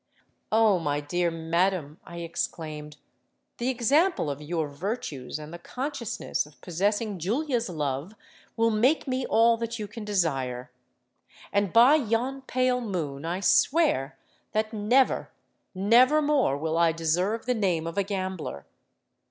'—'Oh! 0.51 0.79
my 0.79 0.99
dear 0.99 1.29
madam,' 1.29 1.99
I 2.05 2.21
exclaimed, 2.21 2.97
'the 3.57 3.69
example 3.69 4.31
of 4.31 4.41
your 4.41 4.67
virtues 4.67 5.37
and 5.37 5.53
the 5.53 5.59
consciousness 5.59 6.47
of 6.47 6.59
possessing 6.59 7.19
Julia's 7.19 7.69
love 7.69 8.15
will 8.57 8.71
make 8.71 9.07
me 9.07 9.27
all 9.27 9.57
that 9.57 9.77
you 9.77 9.87
can 9.87 10.03
desire. 10.03 10.71
And 11.53 11.71
by 11.71 11.93
yon 11.97 12.41
pale 12.41 12.81
moon 12.81 13.25
I 13.25 13.41
swear 13.41 14.17
that 14.53 14.73
never—never 14.73 16.19
more 16.19 16.57
will 16.57 16.79
I 16.79 16.91
deserve 16.91 17.45
the 17.45 17.53
name 17.53 17.85
of 17.85 17.95
a 17.95 18.01
gambler. 18.03 18.65